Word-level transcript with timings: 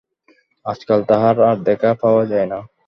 আজকাল 0.65 0.99
তাঁহার 1.09 1.37
আর 1.49 1.57
দেখাই 1.67 1.95
পাওয়া 2.01 2.23
যায় 2.25 2.47
না। 2.51 2.59